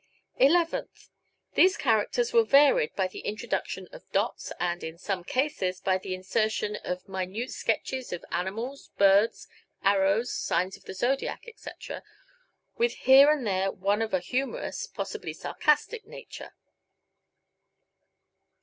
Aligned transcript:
Eleventh: 0.39 1.09
These 1.53 1.77
characters 1.77 2.33
were 2.33 2.43
varied 2.43 2.95
by 2.95 3.07
the 3.07 3.19
introduction 3.19 3.87
of 3.91 4.11
dots, 4.11 4.51
and, 4.59 4.83
in 4.83 4.97
some 4.97 5.23
cases, 5.23 5.79
by 5.79 5.99
the 5.99 6.15
insertion 6.15 6.75
of 6.77 7.07
minute 7.07 7.51
sketches 7.51 8.11
of 8.11 8.25
animals, 8.31 8.89
birds, 8.97 9.47
arrows, 9.83 10.33
signs 10.33 10.75
of 10.75 10.85
the 10.85 10.95
zodiac, 10.95 11.43
etc., 11.47 12.01
with 12.79 12.93
here 13.05 13.29
and 13.29 13.45
there 13.45 13.71
one 13.71 14.01
of 14.01 14.11
a 14.11 14.19
humorous, 14.19 14.87
possibly 14.87 15.33
sarcastic, 15.33 16.03
nature. 16.07 16.53